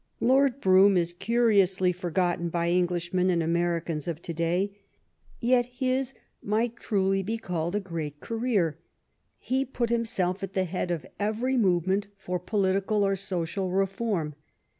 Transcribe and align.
Lord 0.19 0.61
Brougham 0.61 0.97
is 0.97 1.13
curiously 1.13 1.91
forgotten 1.91 2.49
by 2.49 2.71
Englishmen 2.71 3.29
and 3.29 3.43
Americans 3.43 4.07
of 4.07 4.19
to 4.23 4.33
day. 4.33 4.79
Yet 5.39 5.67
his 5.67 6.15
might 6.41 6.75
truly 6.75 7.21
be 7.21 7.37
called 7.37 7.75
a 7.75 7.79
great 7.79 8.19
career. 8.19 8.79
He 9.37 9.63
put 9.63 9.91
himself 9.91 10.41
at 10.41 10.53
the 10.53 10.63
head 10.65 10.89
of 10.89 11.05
every 11.19 11.55
movement 11.55 12.07
for 12.17 12.39
political 12.39 13.03
or 13.03 13.15
social 13.15 13.69
reform. 13.69 14.33